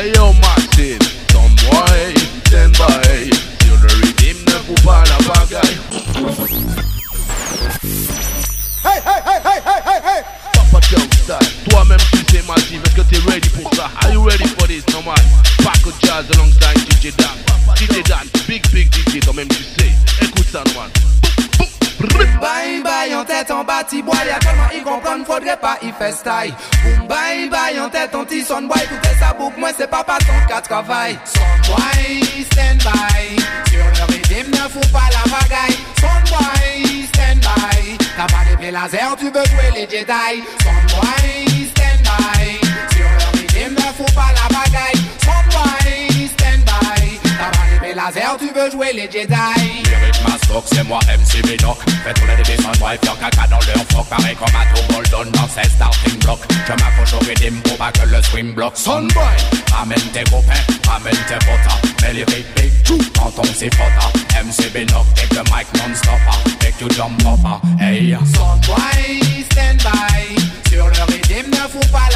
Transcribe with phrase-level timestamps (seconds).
[0.00, 0.98] Hey yo Martin,
[1.28, 2.14] some boy,
[2.48, 3.28] stand by.
[3.60, 5.76] Sur le rythme, ne faut pas la bagaille.
[8.82, 10.22] Hey, hey, hey, hey, hey, hey, hey.
[10.72, 11.38] Papa.
[11.68, 13.90] Toi-même tu sais Massive, est-ce que t'es ready pour ça?
[14.00, 14.86] Are you ready for this?
[14.90, 15.16] No man?
[15.62, 17.36] Paco Jazz alongside DJ Dan.
[17.76, 19.92] DJ Dan, big big DJ, toi-même tu sais.
[20.22, 20.90] Écoute ça, no man.
[22.40, 24.38] Bye bye en tête en bâti bois Y'a
[25.40, 26.54] faudrait pas y faire style.
[26.82, 30.48] Boom bye bye en tête petit son boy Écoutez ça boucle moi c'est pas ton
[30.48, 31.18] cas travail.
[31.24, 33.70] Son boy stand by.
[33.70, 35.78] Sur le rythme ne fous pas la bagaille.
[36.00, 37.98] Son boy stand by.
[38.16, 40.44] T'as pas d'épée laser tu veux jouer les Jedi.
[40.62, 41.49] Son boy
[48.38, 49.34] tu veux jouer les Jedi?
[50.26, 54.06] Mastoc, c'est moi MC Binoc Fais tourner des dessins de faire caca dans leur froc
[54.08, 57.92] Pareil comme un tout Bolton dans ses starting blocks Je m'accroche au rythme pour pas
[57.92, 59.36] que le swing bloque Sonboy,
[59.72, 61.80] ramène tes copains, ramène tes potas.
[62.02, 64.10] Mets les big chou quand on s'y frotta
[64.42, 70.68] MC Binoc, take the mic non-stopper Make you jump hopper, hey Son boy stand by.
[70.68, 72.09] Sur le rythme ne fous pas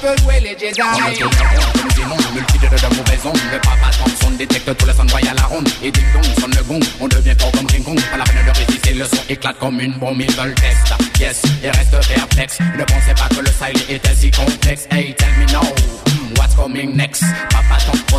[0.00, 0.80] veux jouer les Jedi.
[0.80, 4.86] On a tout on nous démon, multitude de mauvaises ondes Le papa Thompson détecte tous
[4.86, 5.68] les sons à la ronde.
[5.82, 8.44] Et ding dong sonne le gong, on devient fort comme King Kong Pas la peine
[8.46, 12.58] de résister, le son éclate comme une bombe Ils veulent test, yes, ils restent perplexes
[12.60, 14.86] Ne pensez pas que le style était si complexe.
[14.90, 15.62] Hey, tell me now,
[16.36, 17.24] what's coming next?
[17.50, 17.78] Papa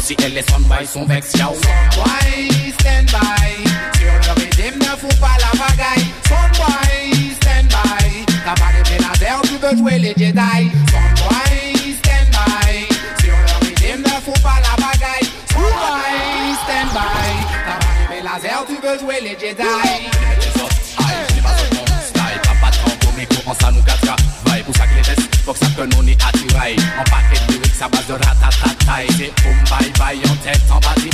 [0.10, 1.48] et les sonboys sont vex, yo.
[1.54, 3.59] Son boy stand by?
[18.42, 19.64] Laser, tu veux jouer les Jedi
[24.70, 27.54] pour ça que les tests Faut que ça que nous n'y attiraille En paquet de
[27.54, 31.10] lyrics à base de ratatataï C'est boom bye bye en tête en bas d'y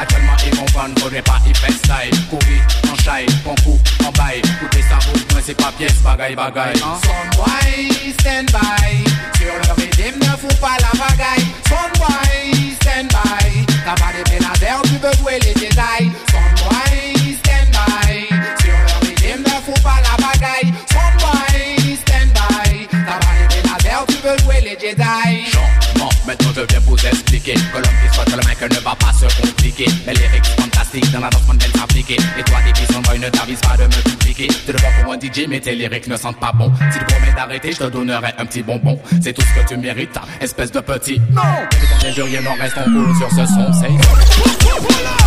[0.00, 4.38] Actuellement ils comprennent faudrait pas y faire style Courir en chai, bon coup en bail
[4.38, 6.98] Écoutez ça vous moi c'est pas pièce bagaille bagaille hein?
[7.02, 9.04] Son boy stand by
[9.38, 10.99] Sur le ne la
[24.20, 25.50] veux jouer les Jedi.
[25.50, 29.12] Changement, maintenant je viens vous expliquer Que l'homme qui soit le mec ne va pas
[29.12, 29.86] se compliquer.
[30.06, 33.28] Mais les lyrics fantastiques dans la danse mondaine s'appliquer Et toi des bisons boy ne
[33.28, 34.48] t'avise pas de me dupliquer.
[34.48, 36.72] Tu vois pour un DJ mais tes lyrics ne sentent pas bon.
[36.92, 38.98] Si tu promets d'arrêter je te donnerai un petit bonbon.
[39.22, 41.20] C'est tout ce que tu mérites, espèce de petit.
[41.30, 41.42] Non.
[42.02, 45.19] Les jurys n'en restent en cool sur ce son C'est 50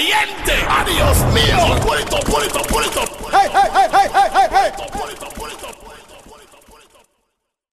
[0.00, 0.52] caliente.
[0.68, 1.80] Adiós mío.
[1.82, 3.08] Put it up, put it up, put it up.
[3.30, 4.70] Hey, hey, hey, hey, hey, hey, hey.
[5.36, 5.69] Put it up.